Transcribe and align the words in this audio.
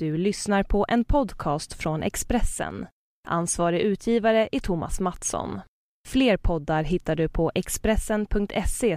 Du 0.00 0.16
lyssnar 0.16 0.62
på 0.62 0.86
en 0.88 1.04
podcast 1.04 1.72
från 1.72 2.02
Expressen. 2.02 2.86
Ansvarig 3.28 3.80
utgivare 3.80 4.48
är 4.52 4.60
Thomas 4.60 5.00
Mattsson. 5.00 5.60
Fler 6.08 6.36
poddar 6.36 6.82
hittar 6.82 7.16
du 7.16 7.28
på 7.28 7.52
expressen.se 7.54 8.96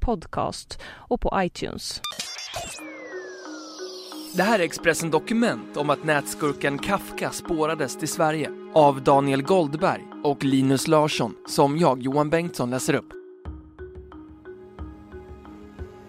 podcast 0.00 0.80
och 0.84 1.20
på 1.20 1.32
iTunes. 1.36 2.00
Det 4.36 4.42
här 4.42 4.58
är 4.58 4.64
Expressen 4.64 5.10
Dokument 5.10 5.76
om 5.76 5.90
att 5.90 6.04
nätskurken 6.04 6.78
Kafka 6.78 7.30
spårades 7.30 7.98
till 7.98 8.08
Sverige 8.08 8.50
av 8.74 9.02
Daniel 9.02 9.42
Goldberg 9.42 10.02
och 10.24 10.44
Linus 10.44 10.88
Larsson 10.88 11.34
som 11.48 11.78
jag, 11.78 12.02
Johan 12.02 12.30
Bengtsson, 12.30 12.70
läser 12.70 12.94
upp. 12.94 13.23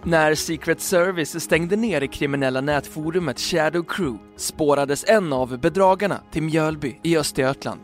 När 0.08 0.36
Secret 0.36 0.82
Service 0.82 1.44
stängde 1.44 1.76
ner 1.76 2.02
det 2.02 2.08
kriminella 2.08 2.62
nätforumet 2.62 3.40
Shadow 3.40 3.84
Crew 3.84 4.24
spårades 4.36 5.06
en 5.08 5.34
av 5.34 5.60
bedragarna 5.60 6.22
till 6.32 6.44
Mjölby 6.44 7.00
i 7.04 7.18
Östergötland. 7.18 7.80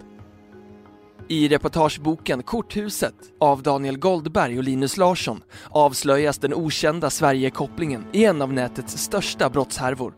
I 1.27 1.47
reportageboken 1.47 2.43
Korthuset 2.43 3.13
av 3.39 3.63
Daniel 3.63 3.97
Goldberg 3.97 4.57
och 4.57 4.63
Linus 4.63 4.97
Larsson 4.97 5.43
avslöjas 5.69 6.37
den 6.37 6.53
okända 6.53 7.09
Sverigekopplingen 7.09 8.05
i 8.11 8.25
en 8.25 8.41
av 8.41 8.53
nätets 8.53 8.97
största 8.97 9.49
brottshärvor. 9.49 10.13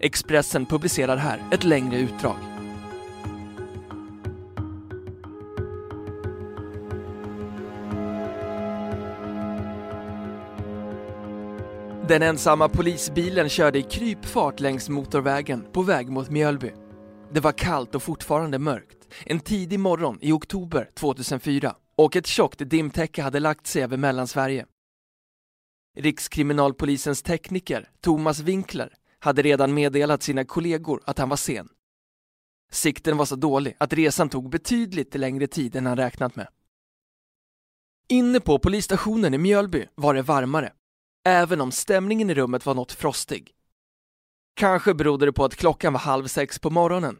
Expressen 0.00 0.66
publicerar 0.66 1.16
här 1.16 1.42
ett 1.52 1.64
längre 1.64 1.98
utdrag. 1.98 2.55
Den 12.08 12.22
ensamma 12.22 12.68
polisbilen 12.68 13.48
körde 13.48 13.78
i 13.78 13.82
krypfart 13.82 14.60
längs 14.60 14.88
motorvägen 14.88 15.66
på 15.72 15.82
väg 15.82 16.08
mot 16.08 16.30
Mjölby. 16.30 16.72
Det 17.32 17.40
var 17.40 17.52
kallt 17.52 17.94
och 17.94 18.02
fortfarande 18.02 18.58
mörkt, 18.58 19.08
en 19.24 19.40
tidig 19.40 19.80
morgon 19.80 20.18
i 20.20 20.32
oktober 20.32 20.90
2004 20.94 21.76
och 21.96 22.16
ett 22.16 22.26
tjockt 22.26 22.70
dimtäcke 22.70 23.22
hade 23.22 23.40
lagt 23.40 23.66
sig 23.66 23.82
över 23.82 23.96
Mellansverige. 23.96 24.66
Rikskriminalpolisens 25.96 27.22
tekniker, 27.22 27.90
Thomas 28.00 28.40
Winkler, 28.40 28.94
hade 29.18 29.42
redan 29.42 29.74
meddelat 29.74 30.22
sina 30.22 30.44
kollegor 30.44 31.02
att 31.04 31.18
han 31.18 31.28
var 31.28 31.36
sen. 31.36 31.68
Sikten 32.72 33.16
var 33.16 33.24
så 33.24 33.36
dålig 33.36 33.76
att 33.78 33.92
resan 33.92 34.28
tog 34.28 34.50
betydligt 34.50 35.14
längre 35.14 35.46
tid 35.46 35.76
än 35.76 35.86
han 35.86 35.96
räknat 35.96 36.36
med. 36.36 36.48
Inne 38.08 38.40
på 38.40 38.58
polisstationen 38.58 39.34
i 39.34 39.38
Mjölby 39.38 39.86
var 39.94 40.14
det 40.14 40.22
varmare 40.22 40.72
även 41.26 41.60
om 41.60 41.72
stämningen 41.72 42.30
i 42.30 42.34
rummet 42.34 42.66
var 42.66 42.74
något 42.74 42.92
frostig. 42.92 43.52
Kanske 44.54 44.94
berodde 44.94 45.26
det 45.26 45.32
på 45.32 45.44
att 45.44 45.56
klockan 45.56 45.92
var 45.92 46.00
halv 46.00 46.26
sex 46.26 46.58
på 46.58 46.70
morgonen. 46.70 47.18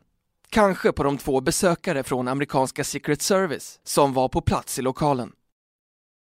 Kanske 0.51 0.93
på 0.93 1.03
de 1.03 1.19
två 1.19 1.41
besökare 1.41 2.03
från 2.03 2.29
amerikanska 2.29 2.85
Secret 2.85 3.23
Service 3.23 3.81
som 3.85 4.13
var 4.13 4.29
på 4.29 4.41
plats 4.41 4.79
i 4.79 4.83
lokalen. 4.83 5.33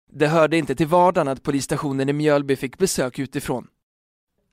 Det 0.10 0.28
hörde 0.28 0.58
inte 0.58 0.76
till 0.76 0.88
vardagen 0.88 1.28
att 1.28 1.44
polisstationen 1.44 2.10
i 2.10 2.14
Mjölby 2.14 2.56
fick 2.56 2.78
besök 2.78 3.20
utifrån. 3.20 3.68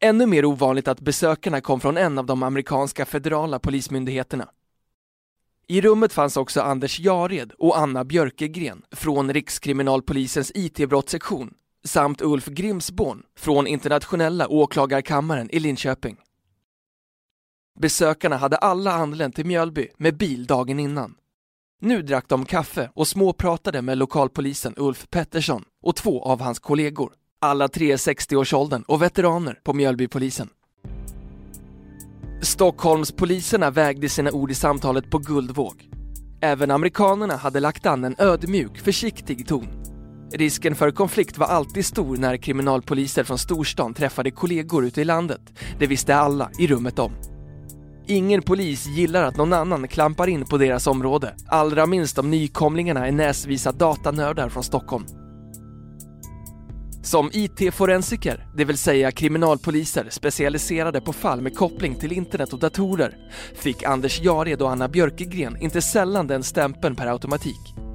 Ännu 0.00 0.26
mer 0.26 0.44
ovanligt 0.44 0.88
att 0.88 1.00
besökarna 1.00 1.60
kom 1.60 1.80
från 1.80 1.96
en 1.96 2.18
av 2.18 2.26
de 2.26 2.42
amerikanska 2.42 3.04
federala 3.04 3.58
polismyndigheterna. 3.58 4.48
I 5.66 5.80
rummet 5.80 6.12
fanns 6.12 6.36
också 6.36 6.60
Anders 6.60 7.00
Jared 7.00 7.52
och 7.52 7.78
Anna 7.78 8.04
Björkegren 8.04 8.82
från 8.90 9.32
Rikskriminalpolisens 9.32 10.52
IT-brottssektion 10.54 11.54
samt 11.88 12.22
Ulf 12.22 12.46
Grimsborn 12.46 13.22
från 13.36 13.66
Internationella 13.66 14.48
åklagarkammaren 14.48 15.50
i 15.50 15.60
Linköping. 15.60 16.16
Besökarna 17.80 18.36
hade 18.36 18.56
alla 18.56 18.92
anlänt 18.92 19.34
till 19.34 19.46
Mjölby 19.46 19.88
med 19.96 20.16
bil 20.16 20.46
dagen 20.46 20.80
innan. 20.80 21.14
Nu 21.80 22.02
drack 22.02 22.28
de 22.28 22.44
kaffe 22.44 22.90
och 22.94 23.08
småpratade 23.08 23.82
med 23.82 23.98
lokalpolisen 23.98 24.74
Ulf 24.76 25.06
Pettersson 25.10 25.64
och 25.82 25.96
två 25.96 26.22
av 26.22 26.40
hans 26.40 26.58
kollegor. 26.58 27.12
Alla 27.40 27.68
tre 27.68 27.96
60-årsåldern 27.96 28.82
och 28.82 29.02
veteraner 29.02 29.60
på 29.64 29.72
Mjölbypolisen. 29.72 30.48
Stockholmspoliserna 32.42 33.70
vägde 33.70 34.08
sina 34.08 34.30
ord 34.30 34.50
i 34.50 34.54
samtalet 34.54 35.10
på 35.10 35.18
guldvåg. 35.18 35.90
Även 36.40 36.70
amerikanerna 36.70 37.36
hade 37.36 37.60
lagt 37.60 37.86
an 37.86 38.04
en 38.04 38.14
ödmjuk, 38.18 38.78
försiktig 38.78 39.46
ton 39.46 39.68
Risken 40.32 40.74
för 40.74 40.90
konflikt 40.90 41.38
var 41.38 41.46
alltid 41.46 41.86
stor 41.86 42.16
när 42.16 42.36
kriminalpoliser 42.36 43.24
från 43.24 43.38
storstan 43.38 43.94
träffade 43.94 44.30
kollegor 44.30 44.84
ute 44.84 45.00
i 45.00 45.04
landet. 45.04 45.40
Det 45.78 45.86
visste 45.86 46.16
alla 46.16 46.50
i 46.58 46.66
rummet 46.66 46.98
om. 46.98 47.12
Ingen 48.06 48.42
polis 48.42 48.86
gillar 48.86 49.22
att 49.22 49.36
någon 49.36 49.52
annan 49.52 49.88
klampar 49.88 50.26
in 50.26 50.44
på 50.44 50.58
deras 50.58 50.86
område, 50.86 51.34
allra 51.48 51.86
minst 51.86 52.18
om 52.18 52.30
nykomlingarna 52.30 53.06
är 53.06 53.12
näsvisa 53.12 53.72
datanördar 53.72 54.48
från 54.48 54.62
Stockholm. 54.62 55.04
Som 57.02 57.30
IT-forensiker, 57.32 58.46
det 58.56 58.64
vill 58.64 58.78
säga 58.78 59.10
kriminalpoliser 59.10 60.06
specialiserade 60.10 61.00
på 61.00 61.12
fall 61.12 61.40
med 61.40 61.56
koppling 61.56 61.94
till 61.94 62.12
internet 62.12 62.52
och 62.52 62.58
datorer, 62.58 63.16
fick 63.54 63.82
Anders 63.82 64.20
Jared 64.20 64.62
och 64.62 64.70
Anna 64.70 64.88
Björkegren 64.88 65.56
inte 65.60 65.82
sällan 65.82 66.26
den 66.26 66.42
stämpeln 66.42 66.96
per 66.96 67.06
automatik. 67.06 67.87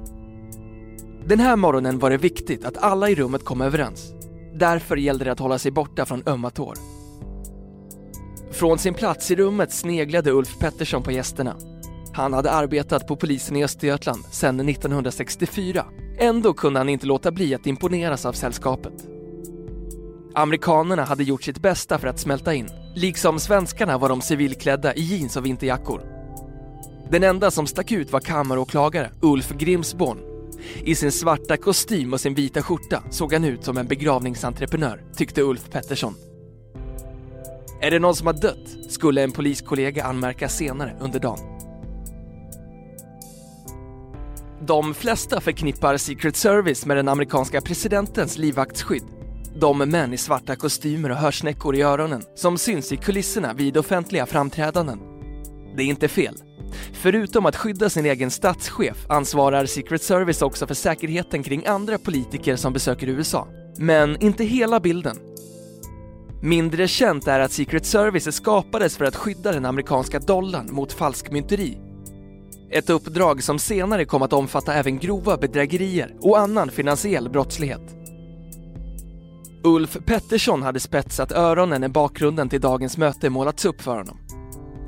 Den 1.26 1.40
här 1.40 1.56
morgonen 1.56 1.98
var 1.98 2.10
det 2.10 2.16
viktigt 2.16 2.64
att 2.64 2.76
alla 2.76 3.10
i 3.10 3.14
rummet 3.14 3.44
kom 3.44 3.60
överens. 3.60 4.12
Därför 4.54 4.96
gällde 4.96 5.24
det 5.24 5.32
att 5.32 5.38
hålla 5.38 5.58
sig 5.58 5.70
borta 5.70 6.06
från 6.06 6.22
ömma 6.26 6.50
tår. 6.50 6.74
Från 8.50 8.78
sin 8.78 8.94
plats 8.94 9.30
i 9.30 9.36
rummet 9.36 9.72
sneglade 9.72 10.30
Ulf 10.30 10.58
Pettersson 10.58 11.02
på 11.02 11.12
gästerna. 11.12 11.56
Han 12.12 12.32
hade 12.32 12.50
arbetat 12.50 13.06
på 13.06 13.16
polisen 13.16 13.56
i 13.56 13.64
Östergötland 13.64 14.24
sedan 14.24 14.68
1964. 14.68 15.86
Ändå 16.18 16.54
kunde 16.54 16.80
han 16.80 16.88
inte 16.88 17.06
låta 17.06 17.32
bli 17.32 17.54
att 17.54 17.66
imponeras 17.66 18.26
av 18.26 18.32
sällskapet. 18.32 19.08
Amerikanerna 20.34 21.04
hade 21.04 21.24
gjort 21.24 21.42
sitt 21.42 21.62
bästa 21.62 21.98
för 21.98 22.08
att 22.08 22.20
smälta 22.20 22.54
in. 22.54 22.68
Liksom 22.94 23.38
svenskarna 23.38 23.98
var 23.98 24.08
de 24.08 24.20
civilklädda 24.20 24.94
i 24.94 25.00
jeans 25.00 25.36
och 25.36 25.46
vinterjackor. 25.46 26.02
Den 27.10 27.22
enda 27.22 27.50
som 27.50 27.66
stack 27.66 27.92
ut 27.92 28.12
var 28.12 28.20
kammaråklagare 28.20 29.10
Ulf 29.22 29.52
Grimsborn 29.52 30.33
i 30.84 30.94
sin 30.94 31.12
svarta 31.12 31.56
kostym 31.56 32.12
och 32.12 32.20
sin 32.20 32.34
vita 32.34 32.62
skjorta 32.62 33.02
såg 33.10 33.32
han 33.32 33.44
ut 33.44 33.64
som 33.64 33.76
en 33.76 33.86
begravningsentreprenör, 33.86 35.04
tyckte 35.16 35.42
Ulf 35.42 35.70
Pettersson. 35.70 36.14
Är 37.80 37.90
det 37.90 37.98
någon 37.98 38.16
som 38.16 38.26
har 38.26 38.34
dött? 38.34 38.68
skulle 38.88 39.22
en 39.22 39.32
poliskollega 39.32 40.04
anmärka 40.04 40.48
senare 40.48 40.96
under 41.00 41.20
dagen. 41.20 41.38
De 44.66 44.94
flesta 44.94 45.40
förknippar 45.40 45.96
Secret 45.96 46.36
Service 46.36 46.86
med 46.86 46.96
den 46.96 47.08
amerikanska 47.08 47.60
presidentens 47.60 48.38
livvaktsskydd. 48.38 49.04
De 49.56 49.78
män 49.78 50.12
i 50.12 50.16
svarta 50.16 50.56
kostymer 50.56 51.10
och 51.10 51.16
hörsnäckor 51.16 51.76
i 51.76 51.82
öronen 51.82 52.22
som 52.34 52.58
syns 52.58 52.92
i 52.92 52.96
kulisserna 52.96 53.52
vid 53.52 53.76
offentliga 53.76 54.26
framträdanden. 54.26 54.98
Det 55.76 55.82
är 55.82 55.86
inte 55.86 56.08
fel. 56.08 56.34
Förutom 56.92 57.46
att 57.46 57.56
skydda 57.56 57.90
sin 57.90 58.06
egen 58.06 58.30
statschef 58.30 59.06
ansvarar 59.08 59.66
Secret 59.66 60.02
Service 60.02 60.42
också 60.42 60.66
för 60.66 60.74
säkerheten 60.74 61.42
kring 61.42 61.66
andra 61.66 61.98
politiker 61.98 62.56
som 62.56 62.72
besöker 62.72 63.06
USA. 63.06 63.48
Men 63.78 64.22
inte 64.22 64.44
hela 64.44 64.80
bilden. 64.80 65.16
Mindre 66.42 66.88
känt 66.88 67.28
är 67.28 67.40
att 67.40 67.52
Secret 67.52 67.86
Service 67.86 68.34
skapades 68.36 68.96
för 68.96 69.04
att 69.04 69.16
skydda 69.16 69.52
den 69.52 69.64
amerikanska 69.64 70.18
dollarn 70.18 70.68
mot 70.72 70.92
falskmynteri. 70.92 71.78
Ett 72.70 72.90
uppdrag 72.90 73.42
som 73.42 73.58
senare 73.58 74.04
kom 74.04 74.22
att 74.22 74.32
omfatta 74.32 74.74
även 74.74 74.98
grova 74.98 75.36
bedrägerier 75.36 76.14
och 76.20 76.38
annan 76.38 76.70
finansiell 76.70 77.30
brottslighet. 77.30 77.96
Ulf 79.64 79.96
Pettersson 80.06 80.62
hade 80.62 80.80
spetsat 80.80 81.32
öronen 81.32 81.80
när 81.80 81.88
bakgrunden 81.88 82.48
till 82.48 82.60
dagens 82.60 82.96
möte 82.96 83.30
målats 83.30 83.64
upp 83.64 83.82
för 83.82 83.96
honom. 83.96 84.18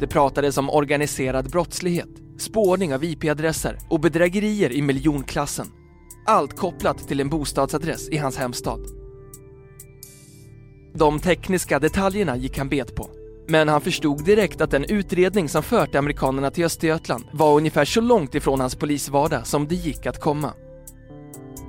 Det 0.01 0.07
pratades 0.07 0.59
om 0.59 0.71
organiserad 0.71 1.51
brottslighet, 1.51 2.09
spårning 2.39 2.95
av 2.95 3.05
IP-adresser 3.05 3.79
och 3.91 4.01
bedrägerier 4.01 4.73
i 4.73 4.83
miljonklassen. 4.83 5.67
Allt 6.27 6.57
kopplat 6.57 7.09
till 7.09 7.21
en 7.21 7.29
bostadsadress 7.29 8.09
i 8.09 8.17
hans 8.17 8.37
hemstad. 8.37 8.81
De 10.95 11.21
tekniska 11.21 11.79
detaljerna 11.79 12.37
gick 12.37 12.59
han 12.59 12.69
bet 12.69 12.95
på. 12.95 13.11
Men 13.49 13.69
han 13.69 13.81
förstod 13.81 14.25
direkt 14.25 14.61
att 14.61 14.71
den 14.71 14.85
utredning 14.85 15.49
som 15.49 15.63
fört 15.63 15.95
amerikanerna 15.95 16.51
till 16.51 16.65
Östergötland 16.65 17.25
var 17.33 17.57
ungefär 17.57 17.85
så 17.85 18.01
långt 18.01 18.35
ifrån 18.35 18.61
hans 18.61 18.75
polisvardag 18.75 19.47
som 19.47 19.69
det 19.69 19.75
gick 19.75 20.07
att 20.07 20.21
komma. 20.21 20.53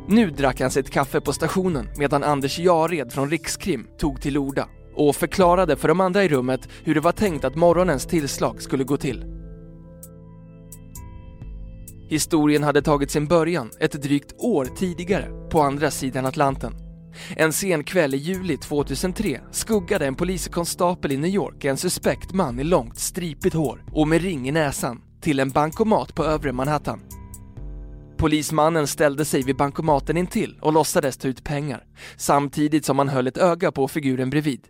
Nu 0.07 0.29
drack 0.29 0.61
han 0.61 0.71
sitt 0.71 0.89
kaffe 0.89 1.21
på 1.21 1.33
stationen 1.33 1.89
medan 1.97 2.23
Anders 2.23 2.59
Jared 2.59 3.11
från 3.11 3.29
Rikskrim 3.29 3.87
tog 3.97 4.21
till 4.21 4.37
orda 4.37 4.67
och 4.97 5.15
förklarade 5.15 5.75
för 5.75 5.87
de 5.87 6.01
andra 6.01 6.23
i 6.23 6.27
rummet 6.27 6.69
hur 6.83 6.95
det 6.95 7.01
var 7.01 7.11
tänkt 7.11 7.45
att 7.45 7.55
morgonens 7.55 8.05
tillslag 8.05 8.61
skulle 8.61 8.83
gå 8.83 8.97
till. 8.97 9.25
Historien 12.09 12.63
hade 12.63 12.81
tagit 12.81 13.11
sin 13.11 13.27
början 13.27 13.69
ett 13.79 14.01
drygt 14.03 14.35
år 14.37 14.65
tidigare 14.65 15.49
på 15.49 15.61
andra 15.61 15.91
sidan 15.91 16.25
Atlanten. 16.25 16.73
En 17.35 17.53
sen 17.53 17.83
kväll 17.83 18.13
i 18.13 18.17
juli 18.17 18.57
2003 18.57 19.41
skuggade 19.51 20.05
en 20.05 20.15
poliskonstapel 20.15 21.11
i 21.11 21.17
New 21.17 21.31
York 21.31 21.65
en 21.65 21.77
suspekt 21.77 22.33
man 22.33 22.59
i 22.59 22.63
långt 22.63 22.99
stripigt 22.99 23.55
hår 23.55 23.83
och 23.91 24.07
med 24.07 24.21
ring 24.21 24.49
i 24.49 24.51
näsan 24.51 25.01
till 25.21 25.39
en 25.39 25.49
bankomat 25.49 26.15
på 26.15 26.23
övre 26.23 26.51
Manhattan. 26.51 26.99
Polismannen 28.17 28.87
ställde 28.87 29.25
sig 29.25 29.43
vid 29.43 29.57
bankomaten 29.57 30.17
intill 30.17 30.59
och 30.61 30.73
låtsades 30.73 31.17
ta 31.17 31.27
ut 31.27 31.43
pengar 31.43 31.83
samtidigt 32.17 32.85
som 32.85 32.99
han 32.99 33.09
höll 33.09 33.27
ett 33.27 33.37
öga 33.37 33.71
på 33.71 33.87
figuren 33.87 34.29
bredvid. 34.29 34.67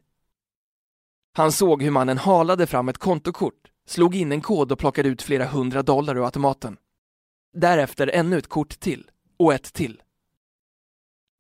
Han 1.38 1.52
såg 1.52 1.84
hur 1.84 1.92
mannen 1.92 2.18
halade 2.18 2.68
fram 2.68 2.90
ett 2.90 2.98
kontokort, 2.98 3.72
slog 3.86 4.16
in 4.16 4.32
en 4.32 4.42
kod 4.42 4.72
och 4.72 4.80
plockade 4.80 5.10
ut 5.10 5.22
flera 5.22 5.46
hundra 5.46 5.84
dollar 5.84 6.18
ur 6.18 6.26
automaten. 6.26 6.78
Därefter 7.54 8.08
ännu 8.14 8.38
ett 8.38 8.48
kort 8.48 8.80
till 8.80 9.10
och 9.40 9.54
ett 9.54 9.74
till. 9.74 10.02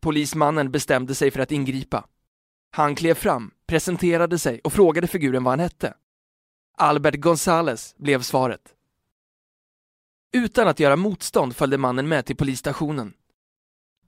Polismannen 0.01 0.71
bestämde 0.71 1.15
sig 1.15 1.31
för 1.31 1.39
att 1.39 1.51
ingripa. 1.51 2.05
Han 2.71 2.95
klev 2.95 3.13
fram, 3.13 3.51
presenterade 3.67 4.39
sig 4.39 4.61
och 4.63 4.73
frågade 4.73 5.07
figuren 5.07 5.43
vad 5.43 5.51
han 5.51 5.59
hette. 5.59 5.93
Albert 6.77 7.15
Gonzales 7.15 7.95
blev 7.97 8.21
svaret. 8.21 8.73
Utan 10.33 10.67
att 10.67 10.79
göra 10.79 10.95
motstånd 10.95 11.55
följde 11.55 11.77
mannen 11.77 12.07
med 12.07 12.25
till 12.25 12.35
polisstationen. 12.37 13.13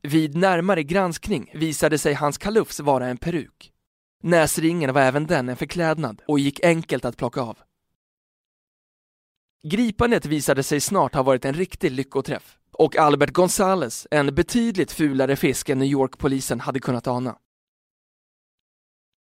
Vid 0.02 0.36
närmare 0.36 0.84
granskning 0.84 1.52
visade 1.54 1.98
sig 1.98 2.14
hans 2.14 2.38
kalufs 2.38 2.80
vara 2.80 3.08
en 3.08 3.18
peruk. 3.18 3.74
Näsringen 4.24 4.94
var 4.94 5.02
även 5.02 5.28
den 5.28 5.50
en 5.50 5.58
förklädnad 5.58 6.22
och 6.28 6.40
gick 6.40 6.64
enkelt 6.64 7.06
att 7.06 7.18
plocka 7.18 7.42
av. 7.42 7.58
Gripandet 9.64 10.26
visade 10.26 10.64
sig 10.64 10.82
snart 10.82 11.16
ha 11.16 11.24
varit 11.24 11.46
en 11.46 11.54
riktig 11.54 11.92
lyckoträff 11.92 12.58
och 12.72 12.96
Albert 12.98 13.32
Gonzales 13.32 14.08
en 14.12 14.36
betydligt 14.36 14.92
fulare 14.92 15.36
fisk 15.36 15.70
än 15.70 15.80
New 15.80 15.88
York-polisen 15.88 16.60
hade 16.60 16.80
kunnat 16.80 17.08
ana. 17.08 17.38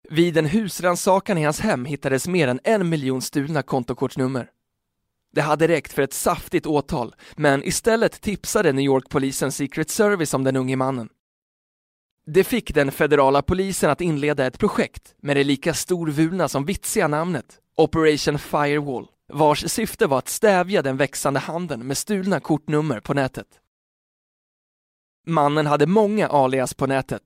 Vid 0.09 0.37
en 0.37 0.45
husrannsakan 0.45 1.37
i 1.37 1.43
hans 1.43 1.59
hem 1.59 1.85
hittades 1.85 2.27
mer 2.27 2.47
än 2.47 2.59
en 2.63 2.89
miljon 2.89 3.21
stulna 3.21 3.61
kontokortsnummer. 3.63 4.49
Det 5.31 5.41
hade 5.41 5.67
räckt 5.67 5.93
för 5.93 6.01
ett 6.01 6.13
saftigt 6.13 6.65
åtal, 6.65 7.15
men 7.35 7.63
istället 7.63 8.21
tipsade 8.21 8.71
New 8.71 8.85
York-polisen 8.85 9.51
Secret 9.51 9.89
Service 9.89 10.33
om 10.33 10.43
den 10.43 10.55
unge 10.55 10.75
mannen. 10.75 11.09
Det 12.31 12.43
fick 12.43 12.73
den 12.73 12.91
federala 12.91 13.41
polisen 13.41 13.89
att 13.89 14.01
inleda 14.01 14.45
ett 14.45 14.59
projekt 14.59 15.15
med 15.21 15.37
det 15.37 15.43
lika 15.43 15.73
storvulna 15.73 16.47
som 16.47 16.65
vitsiga 16.65 17.07
namnet 17.07 17.45
Operation 17.75 18.39
Firewall, 18.39 19.07
vars 19.33 19.71
syfte 19.71 20.07
var 20.07 20.17
att 20.17 20.29
stävja 20.29 20.81
den 20.81 20.97
växande 20.97 21.39
handeln 21.39 21.87
med 21.87 21.97
stulna 21.97 22.39
kortnummer 22.39 22.99
på 22.99 23.13
nätet. 23.13 23.47
Mannen 25.27 25.65
hade 25.65 25.85
många 25.85 26.27
alias 26.27 26.73
på 26.73 26.87
nätet. 26.87 27.23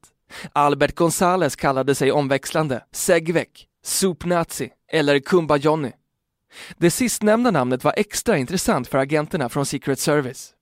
Albert 0.54 0.96
Gonzales 0.96 1.56
kallade 1.56 1.96
sig 1.96 2.12
omväxlande 2.12 2.84
Segvek, 2.92 3.68
Supnazi 3.84 4.70
eller 4.92 5.20
Kumba 5.20 5.58
Johnny. 5.58 5.92
Det 6.78 6.92
sistnämnda 6.92 7.52
namnet 7.52 7.84
var 7.84 7.94
extra 7.98 8.38
intressant 8.38 8.88
för 8.88 8.98
agenterna 8.98 9.50
från 9.50 9.66
Secret 9.66 10.00
Service. 10.00 10.54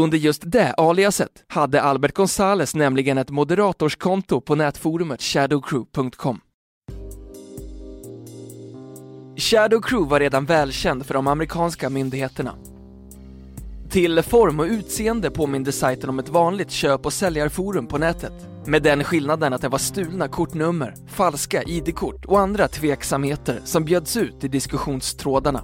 Under 0.00 0.18
just 0.18 0.42
det 0.46 0.72
aliaset 0.72 1.44
hade 1.48 1.82
Albert 1.82 2.14
Gonzales 2.14 2.74
nämligen 2.74 3.18
ett 3.18 3.30
moderatorskonto 3.30 4.40
på 4.40 4.54
nätforumet 4.54 5.22
shadowcrew.com. 5.22 6.40
Shadow 9.36 9.80
Crew 9.80 10.10
var 10.10 10.20
redan 10.20 10.44
välkänd 10.44 11.06
för 11.06 11.14
de 11.14 11.26
amerikanska 11.26 11.90
myndigheterna. 11.90 12.54
Till 13.90 14.22
form 14.22 14.60
och 14.60 14.66
utseende 14.66 15.30
påminde 15.30 15.72
sajten 15.72 16.10
om 16.10 16.18
ett 16.18 16.28
vanligt 16.28 16.70
köp 16.70 17.06
och 17.06 17.12
säljarforum 17.12 17.86
på 17.86 17.98
nätet. 17.98 18.32
Med 18.66 18.82
den 18.82 19.04
skillnaden 19.04 19.52
att 19.52 19.62
det 19.62 19.68
var 19.68 19.78
stulna 19.78 20.28
kortnummer, 20.28 20.94
falska 21.06 21.62
ID-kort 21.62 22.24
och 22.24 22.40
andra 22.40 22.68
tveksamheter 22.68 23.60
som 23.64 23.84
bjöds 23.84 24.16
ut 24.16 24.44
i 24.44 24.48
diskussionstrådarna. 24.48 25.62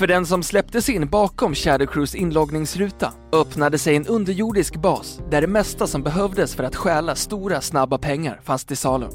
För 0.00 0.06
den 0.06 0.26
som 0.26 0.42
släpptes 0.42 0.88
in 0.88 1.08
bakom 1.08 1.54
Shadow 1.54 1.86
Crews 1.86 2.14
inloggningsruta 2.14 3.12
öppnade 3.32 3.78
sig 3.78 3.96
en 3.96 4.06
underjordisk 4.06 4.76
bas 4.76 5.20
där 5.30 5.40
det 5.40 5.46
mesta 5.46 5.86
som 5.86 6.02
behövdes 6.02 6.54
för 6.54 6.64
att 6.64 6.76
stjäla 6.76 7.14
stora 7.14 7.60
snabba 7.60 7.98
pengar 7.98 8.40
fanns 8.44 8.64
till 8.64 8.76
salu. 8.76 9.06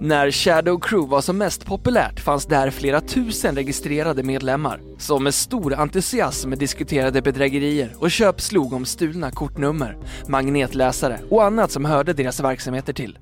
När 0.00 0.30
Shadow 0.30 0.80
Crew 0.80 1.10
var 1.10 1.20
som 1.20 1.38
mest 1.38 1.66
populärt 1.66 2.20
fanns 2.20 2.46
där 2.46 2.70
flera 2.70 3.00
tusen 3.00 3.54
registrerade 3.54 4.22
medlemmar 4.22 4.80
som 4.98 5.24
med 5.24 5.34
stor 5.34 5.74
entusiasm 5.74 6.50
diskuterade 6.50 7.22
bedrägerier 7.22 7.94
och 7.98 8.10
köpslog 8.10 8.72
om 8.72 8.84
stulna 8.84 9.30
kortnummer, 9.30 9.98
magnetläsare 10.28 11.20
och 11.30 11.44
annat 11.44 11.70
som 11.70 11.84
hörde 11.84 12.12
deras 12.12 12.40
verksamheter 12.40 12.92
till. 12.92 13.18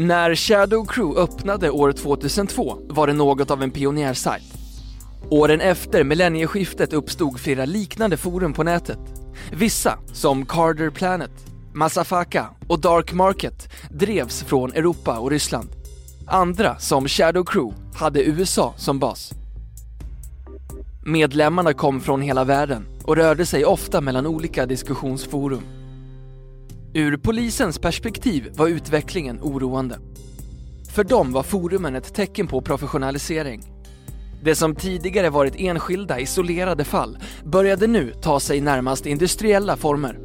När 0.00 0.34
Shadow 0.34 0.86
Crew 0.86 1.20
öppnade 1.20 1.70
år 1.70 1.92
2002 1.92 2.78
var 2.88 3.06
det 3.06 3.12
något 3.12 3.50
av 3.50 3.62
en 3.62 3.70
pionjärsajt. 3.70 4.44
Åren 5.30 5.60
efter 5.60 6.04
millennieskiftet 6.04 6.92
uppstod 6.92 7.40
flera 7.40 7.64
liknande 7.64 8.16
forum 8.16 8.52
på 8.52 8.62
nätet. 8.62 8.98
Vissa, 9.52 9.98
som 10.12 10.46
Carter 10.46 10.90
Planet, 10.90 11.30
Masafaka 11.74 12.46
och 12.68 12.80
Dark 12.80 13.12
Market, 13.12 13.68
drevs 13.90 14.42
från 14.42 14.72
Europa 14.72 15.18
och 15.18 15.30
Ryssland. 15.30 15.68
Andra, 16.26 16.78
som 16.78 17.08
Shadow 17.08 17.44
Crew, 17.44 17.76
hade 17.94 18.22
USA 18.22 18.74
som 18.76 18.98
bas. 18.98 19.32
Medlemmarna 21.04 21.72
kom 21.72 22.00
från 22.00 22.22
hela 22.22 22.44
världen 22.44 22.86
och 23.04 23.16
rörde 23.16 23.46
sig 23.46 23.64
ofta 23.64 24.00
mellan 24.00 24.26
olika 24.26 24.66
diskussionsforum. 24.66 25.79
Ur 26.94 27.16
polisens 27.16 27.78
perspektiv 27.78 28.50
var 28.54 28.68
utvecklingen 28.68 29.40
oroande. 29.42 29.98
För 30.94 31.04
dem 31.04 31.32
var 31.32 31.42
forumen 31.42 31.94
ett 31.94 32.14
tecken 32.14 32.46
på 32.46 32.60
professionalisering. 32.60 33.62
Det 34.42 34.54
som 34.54 34.74
tidigare 34.74 35.30
varit 35.30 35.54
enskilda, 35.56 36.20
isolerade 36.20 36.84
fall 36.84 37.18
började 37.44 37.86
nu 37.86 38.12
ta 38.22 38.40
sig 38.40 38.60
närmast 38.60 39.06
industriella 39.06 39.76
former. 39.76 40.18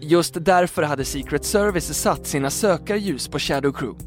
Just 0.00 0.44
därför 0.44 0.82
hade 0.82 1.04
Secret 1.04 1.44
Service 1.44 1.94
satt 1.94 2.26
sina 2.26 2.50
sökarljus 2.50 3.28
på 3.28 3.38
Shadow 3.38 3.72
Crew. 3.72 4.04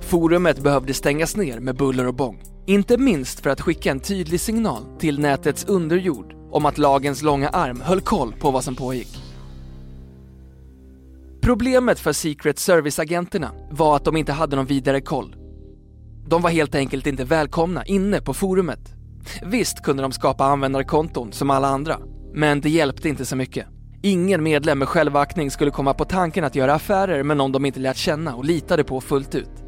Forumet 0.00 0.58
behövde 0.58 0.94
stängas 0.94 1.36
ner 1.36 1.60
med 1.60 1.76
buller 1.76 2.06
och 2.06 2.14
bång. 2.14 2.42
Inte 2.66 2.96
minst 2.96 3.40
för 3.40 3.50
att 3.50 3.60
skicka 3.60 3.90
en 3.90 4.00
tydlig 4.00 4.40
signal 4.40 4.82
till 4.98 5.18
nätets 5.18 5.64
underjord 5.64 6.34
om 6.50 6.66
att 6.66 6.78
lagens 6.78 7.22
långa 7.22 7.48
arm 7.48 7.80
höll 7.80 8.00
koll 8.00 8.32
på 8.32 8.50
vad 8.50 8.64
som 8.64 8.76
pågick. 8.76 9.25
Problemet 11.46 11.98
för 11.98 12.12
Secret 12.12 12.58
Service-agenterna 12.58 13.50
var 13.70 13.96
att 13.96 14.04
de 14.04 14.16
inte 14.16 14.32
hade 14.32 14.56
någon 14.56 14.66
vidare 14.66 15.00
koll. 15.00 15.36
De 16.28 16.42
var 16.42 16.50
helt 16.50 16.74
enkelt 16.74 17.06
inte 17.06 17.24
välkomna 17.24 17.84
inne 17.84 18.20
på 18.20 18.34
forumet. 18.34 18.94
Visst 19.42 19.82
kunde 19.82 20.02
de 20.02 20.12
skapa 20.12 20.44
användarkonton 20.44 21.32
som 21.32 21.50
alla 21.50 21.68
andra, 21.68 21.98
men 22.34 22.60
det 22.60 22.68
hjälpte 22.68 23.08
inte 23.08 23.24
så 23.24 23.36
mycket. 23.36 23.66
Ingen 24.02 24.42
medlem 24.42 24.78
med 24.78 24.88
självaktning 24.88 25.50
skulle 25.50 25.70
komma 25.70 25.94
på 25.94 26.04
tanken 26.04 26.44
att 26.44 26.54
göra 26.54 26.74
affärer 26.74 27.22
med 27.22 27.36
någon 27.36 27.52
de 27.52 27.64
inte 27.64 27.80
lärt 27.80 27.96
känna 27.96 28.34
och 28.34 28.44
litade 28.44 28.84
på 28.84 29.00
fullt 29.00 29.34
ut. 29.34 29.64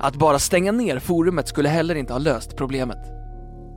Att 0.00 0.16
bara 0.16 0.38
stänga 0.38 0.72
ner 0.72 0.98
forumet 0.98 1.48
skulle 1.48 1.68
heller 1.68 1.94
inte 1.94 2.12
ha 2.12 2.18
löst 2.18 2.56
problemet. 2.56 2.98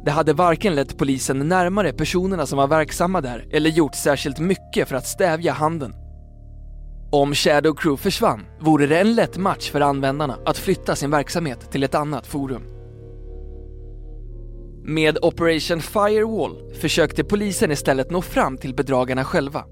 Det 0.05 0.11
hade 0.11 0.33
varken 0.33 0.75
lett 0.75 0.97
polisen 0.97 1.39
närmare 1.39 1.93
personerna 1.93 2.45
som 2.45 2.57
var 2.57 2.67
verksamma 2.67 3.21
där 3.21 3.47
eller 3.51 3.69
gjort 3.69 3.95
särskilt 3.95 4.39
mycket 4.39 4.89
för 4.89 4.95
att 4.95 5.07
stävja 5.07 5.53
handeln. 5.53 6.02
Om 7.13 7.33
Shadow 7.33 7.73
Crew 7.73 8.01
försvann 8.03 8.45
vore 8.59 8.87
det 8.87 8.99
en 8.99 9.15
lätt 9.15 9.37
match 9.37 9.71
för 9.71 9.81
användarna 9.81 10.37
att 10.45 10.57
flytta 10.57 10.95
sin 10.95 11.11
verksamhet 11.11 11.71
till 11.71 11.83
ett 11.83 11.95
annat 11.95 12.27
forum. 12.27 12.63
Med 14.83 15.17
Operation 15.21 15.81
Firewall 15.81 16.73
försökte 16.73 17.23
polisen 17.23 17.71
istället 17.71 18.11
nå 18.11 18.21
fram 18.21 18.57
till 18.57 18.75
bedragarna 18.75 19.23
själva. 19.25 19.65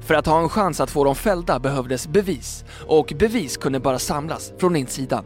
För 0.00 0.14
att 0.14 0.26
ha 0.26 0.42
en 0.42 0.48
chans 0.48 0.80
att 0.80 0.90
få 0.90 1.04
dem 1.04 1.14
fällda 1.14 1.58
behövdes 1.58 2.08
bevis 2.08 2.64
och 2.86 3.12
bevis 3.18 3.56
kunde 3.56 3.80
bara 3.80 3.98
samlas 3.98 4.52
från 4.58 4.76
insidan. 4.76 5.24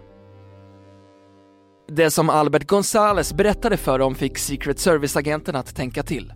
Det 1.89 2.11
som 2.11 2.31
Albert 2.31 2.67
Gonzales 2.67 3.35
berättade 3.35 3.77
för 3.77 3.99
dem 3.99 4.15
fick 4.15 4.39
Secret 4.39 4.79
Service-agenten 4.79 5.57
att 5.57 5.77
tänka 5.77 6.03
till. 6.03 6.33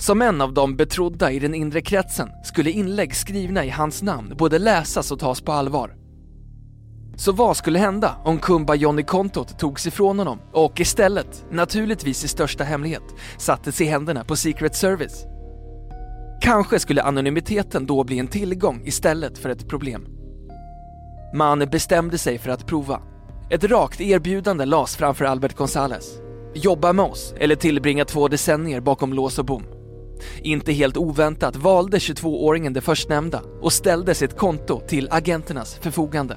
Som 0.00 0.22
en 0.22 0.40
av 0.40 0.54
de 0.54 0.76
betrodda 0.76 1.32
i 1.32 1.38
den 1.38 1.54
inre 1.54 1.80
kretsen 1.80 2.28
skulle 2.44 2.70
inlägg 2.70 3.16
skrivna 3.16 3.64
i 3.64 3.70
hans 3.70 4.02
namn 4.02 4.34
både 4.38 4.58
läsas 4.58 5.12
och 5.12 5.18
tas 5.18 5.40
på 5.40 5.52
allvar. 5.52 5.94
Så 7.16 7.32
vad 7.32 7.56
skulle 7.56 7.78
hända 7.78 8.16
om 8.24 8.38
Kumba 8.38 8.74
Johnny-kontot 8.74 9.58
togs 9.58 9.86
ifrån 9.86 10.18
honom 10.18 10.38
och 10.52 10.80
istället, 10.80 11.44
naturligtvis 11.50 12.24
i 12.24 12.28
största 12.28 12.64
hemlighet, 12.64 13.02
sattes 13.38 13.80
i 13.80 13.84
händerna 13.84 14.24
på 14.24 14.36
Secret 14.36 14.76
Service? 14.76 15.24
Kanske 16.40 16.78
skulle 16.78 17.02
anonymiteten 17.02 17.86
då 17.86 18.04
bli 18.04 18.18
en 18.18 18.28
tillgång 18.28 18.82
istället 18.84 19.38
för 19.38 19.48
ett 19.48 19.68
problem. 19.68 20.06
Man 21.34 21.58
bestämde 21.58 22.18
sig 22.18 22.38
för 22.38 22.50
att 22.50 22.66
prova. 22.66 23.00
Ett 23.50 23.64
rakt 23.64 24.00
erbjudande 24.00 24.64
lades 24.64 24.96
framför 24.96 25.24
Albert 25.24 25.56
Gonzales. 25.56 26.18
Jobba 26.54 26.92
med 26.92 27.04
oss 27.04 27.34
eller 27.38 27.54
tillbringa 27.54 28.04
två 28.04 28.28
decennier 28.28 28.80
bakom 28.80 29.12
lås 29.12 29.38
och 29.38 29.44
bom. 29.44 29.77
Inte 30.42 30.72
helt 30.72 30.96
oväntat 30.96 31.56
valde 31.56 31.98
22-åringen 31.98 32.72
det 32.72 32.80
förstnämnda 32.80 33.42
och 33.60 33.72
ställde 33.72 34.14
sitt 34.14 34.36
konto 34.36 34.80
till 34.80 35.08
agenternas 35.10 35.74
förfogande. 35.74 36.36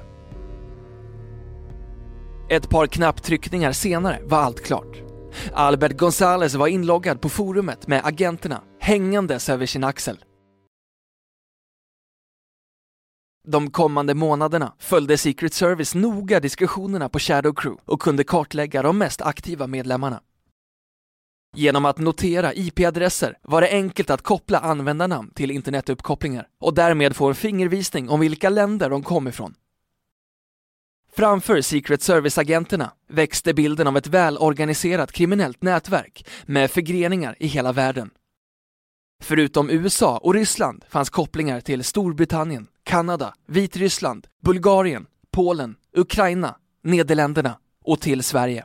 Ett 2.50 2.70
par 2.70 2.86
knapptryckningar 2.86 3.72
senare 3.72 4.18
var 4.24 4.38
allt 4.38 4.62
klart. 4.64 5.02
Albert 5.52 5.98
Gonzales 5.98 6.54
var 6.54 6.66
inloggad 6.66 7.20
på 7.20 7.28
forumet 7.28 7.86
med 7.86 8.00
agenterna 8.04 8.62
hängandes 8.80 9.48
över 9.48 9.66
sin 9.66 9.84
axel. 9.84 10.24
De 13.48 13.70
kommande 13.70 14.14
månaderna 14.14 14.72
följde 14.78 15.18
Secret 15.18 15.54
Service 15.54 15.94
noga 15.94 16.40
diskussionerna 16.40 17.08
på 17.08 17.18
Shadow 17.18 17.54
Crew 17.54 17.82
och 17.86 18.00
kunde 18.00 18.24
kartlägga 18.24 18.82
de 18.82 18.98
mest 18.98 19.22
aktiva 19.22 19.66
medlemmarna. 19.66 20.20
Genom 21.56 21.84
att 21.84 21.98
notera 21.98 22.54
IP-adresser 22.54 23.38
var 23.42 23.60
det 23.60 23.70
enkelt 23.70 24.10
att 24.10 24.22
koppla 24.22 24.58
användarnamn 24.58 25.30
till 25.34 25.50
internetuppkopplingar 25.50 26.48
och 26.60 26.74
därmed 26.74 27.16
få 27.16 27.28
en 27.28 27.34
fingervisning 27.34 28.08
om 28.08 28.20
vilka 28.20 28.50
länder 28.50 28.90
de 28.90 29.02
kom 29.02 29.28
ifrån. 29.28 29.54
Framför 31.16 31.60
Secret 31.60 32.02
Service-agenterna 32.02 32.92
växte 33.08 33.54
bilden 33.54 33.86
av 33.86 33.96
ett 33.96 34.06
välorganiserat 34.06 35.12
kriminellt 35.12 35.62
nätverk 35.62 36.26
med 36.46 36.70
förgreningar 36.70 37.36
i 37.38 37.46
hela 37.46 37.72
världen. 37.72 38.10
Förutom 39.22 39.70
USA 39.70 40.18
och 40.18 40.34
Ryssland 40.34 40.84
fanns 40.88 41.10
kopplingar 41.10 41.60
till 41.60 41.84
Storbritannien, 41.84 42.66
Kanada, 42.84 43.34
Vitryssland, 43.46 44.26
Bulgarien, 44.42 45.06
Polen, 45.30 45.76
Ukraina, 45.96 46.56
Nederländerna 46.82 47.58
och 47.84 48.00
till 48.00 48.22
Sverige. 48.22 48.64